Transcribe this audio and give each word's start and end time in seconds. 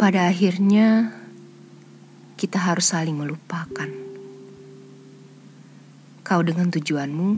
Pada 0.00 0.32
akhirnya, 0.32 1.12
kita 2.40 2.56
harus 2.56 2.88
saling 2.88 3.20
melupakan. 3.20 3.84
Kau 6.24 6.40
dengan 6.40 6.72
tujuanmu, 6.72 7.28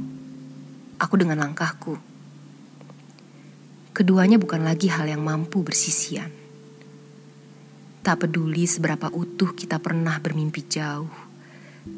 aku 0.94 1.14
dengan 1.18 1.42
langkahku. 1.42 1.98
Keduanya 3.90 4.38
bukan 4.38 4.62
lagi 4.62 4.86
hal 4.86 5.10
yang 5.10 5.26
mampu 5.26 5.66
bersisian. 5.66 6.30
Tak 8.06 8.30
peduli 8.30 8.62
seberapa 8.70 9.10
utuh 9.10 9.58
kita 9.58 9.82
pernah 9.82 10.22
bermimpi 10.22 10.62
jauh, 10.62 11.10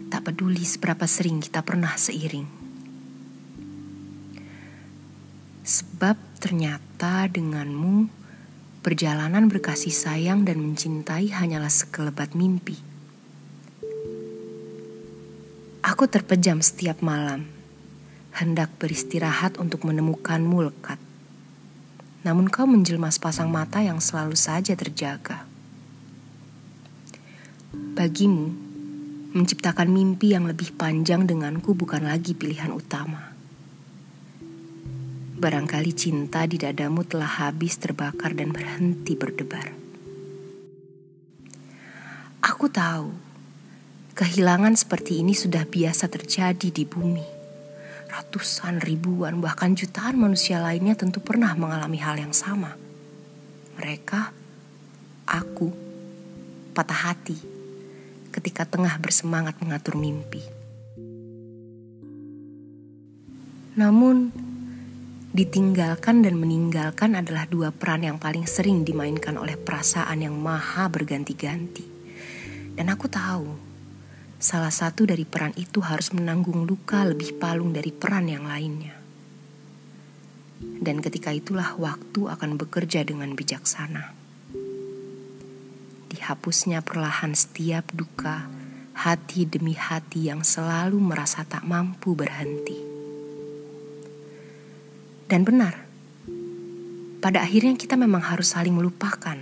tak 0.09 0.33
peduli 0.33 0.65
seberapa 0.65 1.05
sering 1.05 1.45
kita 1.45 1.61
pernah 1.61 1.93
seiring. 1.93 2.49
Sebab 5.61 6.41
ternyata 6.41 7.29
denganmu 7.29 8.24
perjalanan 8.85 9.49
berkasih 9.49 9.97
sayang 9.97 10.45
dan 10.45 10.61
mencintai 10.61 11.33
hanyalah 11.33 11.73
sekelebat 11.73 12.37
mimpi. 12.37 12.77
Aku 15.81 16.05
terpejam 16.05 16.61
setiap 16.61 17.01
malam, 17.01 17.49
hendak 18.37 18.69
beristirahat 18.77 19.57
untuk 19.57 19.89
menemukanmu 19.89 20.69
lekat. 20.69 21.01
Namun 22.29 22.53
kau 22.53 22.69
menjelma 22.69 23.09
sepasang 23.09 23.49
mata 23.49 23.81
yang 23.81 24.05
selalu 24.05 24.37
saja 24.37 24.77
terjaga. 24.77 25.49
Bagimu, 27.97 28.53
menciptakan 29.33 29.89
mimpi 29.89 30.37
yang 30.37 30.45
lebih 30.45 30.77
panjang 30.77 31.25
denganku 31.25 31.73
bukan 31.73 32.05
lagi 32.05 32.37
pilihan 32.37 32.69
utama. 32.69 33.34
Barangkali 35.45 35.93
cinta 35.93 36.49
di 36.49 36.57
dadamu 36.57 37.05
telah 37.05 37.29
habis 37.45 37.77
terbakar 37.77 38.33
dan 38.33 38.49
berhenti 38.49 39.13
berdebar. 39.13 39.77
Aku 42.41 42.73
tahu, 42.73 43.13
kehilangan 44.17 44.73
seperti 44.73 45.21
ini 45.21 45.37
sudah 45.37 45.69
biasa 45.69 46.09
terjadi 46.09 46.73
di 46.73 46.89
bumi. 46.89 47.29
Ratusan, 48.09 48.81
ribuan, 48.81 49.45
bahkan 49.45 49.77
jutaan 49.77 50.17
manusia 50.17 50.65
lainnya 50.65 50.97
tentu 50.97 51.21
pernah 51.21 51.53
mengalami 51.53 52.01
hal 52.01 52.17
yang 52.17 52.33
sama. 52.33 52.73
Mereka, 53.77 54.33
aku, 55.29 55.69
patah 56.73 57.13
hati 57.13 57.37
ketika 58.33 58.65
tengah 58.65 58.97
bersemangat 58.97 59.61
mengatur 59.61 60.01
mimpi. 60.01 60.41
Namun, 63.77 64.44
Ditinggalkan 65.35 66.23
dan 66.23 66.39
meninggalkan 66.39 67.19
adalah 67.19 67.51
dua 67.51 67.75
peran 67.75 68.07
yang 68.07 68.23
paling 68.23 68.47
sering 68.47 68.87
dimainkan 68.87 69.35
oleh 69.35 69.59
perasaan 69.59 70.23
yang 70.23 70.39
maha 70.39 70.87
berganti-ganti. 70.87 71.83
Dan 72.79 72.87
aku 72.87 73.11
tahu, 73.11 73.51
salah 74.39 74.71
satu 74.71 75.11
dari 75.11 75.27
peran 75.27 75.51
itu 75.59 75.83
harus 75.83 76.15
menanggung 76.15 76.63
luka 76.63 77.03
lebih 77.03 77.35
palung 77.35 77.75
dari 77.75 77.91
peran 77.91 78.31
yang 78.31 78.47
lainnya. 78.47 78.95
Dan 80.63 81.03
ketika 81.03 81.35
itulah 81.35 81.75
waktu 81.83 82.31
akan 82.31 82.55
bekerja 82.55 83.03
dengan 83.03 83.35
bijaksana. 83.35 84.15
Dihapusnya 86.15 86.79
perlahan 86.87 87.35
setiap 87.35 87.91
duka, 87.91 88.47
hati 88.95 89.51
demi 89.51 89.75
hati 89.75 90.31
yang 90.31 90.47
selalu 90.47 91.03
merasa 91.03 91.43
tak 91.43 91.67
mampu 91.67 92.15
berhenti. 92.15 92.94
Dan 95.35 95.43
benar, 95.43 95.75
pada 97.19 97.43
akhirnya 97.43 97.75
kita 97.75 97.99
memang 97.99 98.23
harus 98.23 98.55
saling 98.55 98.71
melupakan. 98.71 99.35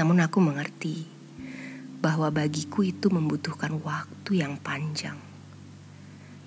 Namun 0.00 0.16
aku 0.16 0.40
mengerti 0.40 1.04
bahwa 2.00 2.32
bagiku 2.32 2.88
itu 2.88 3.12
membutuhkan 3.12 3.76
waktu 3.84 4.40
yang 4.40 4.56
panjang. 4.56 5.20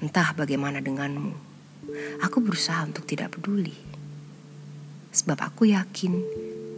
Entah 0.01 0.33
bagaimana 0.33 0.81
denganmu, 0.81 1.37
aku 2.25 2.41
berusaha 2.41 2.81
untuk 2.81 3.05
tidak 3.05 3.37
peduli. 3.37 3.77
Sebab 5.13 5.37
aku 5.37 5.69
yakin 5.69 6.17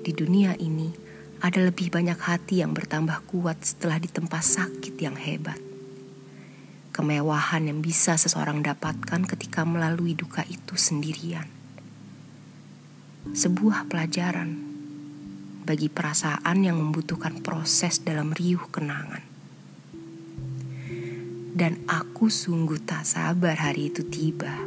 di 0.04 0.12
dunia 0.12 0.52
ini 0.60 0.92
ada 1.40 1.64
lebih 1.64 1.88
banyak 1.96 2.20
hati 2.20 2.60
yang 2.60 2.76
bertambah 2.76 3.24
kuat 3.24 3.64
setelah 3.64 4.04
ditempa 4.04 4.44
sakit 4.44 5.00
yang 5.00 5.16
hebat 5.16 5.67
kemewahan 6.98 7.70
yang 7.70 7.86
bisa 7.86 8.18
seseorang 8.18 8.66
dapatkan 8.66 9.30
ketika 9.30 9.62
melalui 9.62 10.18
duka 10.18 10.42
itu 10.50 10.74
sendirian. 10.74 11.46
Sebuah 13.38 13.86
pelajaran 13.86 14.58
bagi 15.62 15.94
perasaan 15.94 16.66
yang 16.66 16.82
membutuhkan 16.82 17.46
proses 17.46 18.02
dalam 18.02 18.34
riuh 18.34 18.66
kenangan. 18.74 19.22
Dan 21.54 21.86
aku 21.86 22.34
sungguh 22.34 22.82
tak 22.82 23.06
sabar 23.06 23.62
hari 23.62 23.94
itu 23.94 24.02
tiba. 24.02 24.58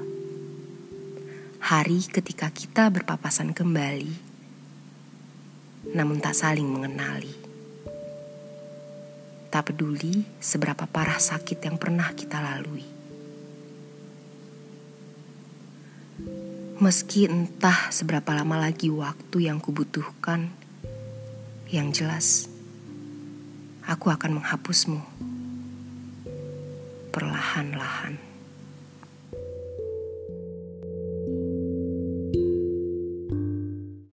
Hari 1.67 1.99
ketika 2.15 2.55
kita 2.55 2.95
berpapasan 2.95 3.51
kembali, 3.59 4.15
namun 5.99 6.23
tak 6.23 6.39
saling 6.39 6.67
mengenali. 6.71 7.50
Tak 9.51 9.75
peduli 9.75 10.23
seberapa 10.39 10.87
parah 10.87 11.19
sakit 11.19 11.59
yang 11.67 11.75
pernah 11.75 12.15
kita 12.15 12.39
lalui. 12.39 12.87
Meski 16.79 17.27
entah 17.27 17.91
seberapa 17.91 18.31
lama 18.33 18.57
lagi 18.57 18.89
waktu 18.89 19.51
yang 19.51 19.59
kubutuhkan, 19.59 20.49
yang 21.69 21.91
jelas 21.91 22.49
aku 23.91 24.09
akan 24.15 24.39
menghapusmu 24.39 25.03
perlahan-lahan. 27.11 28.30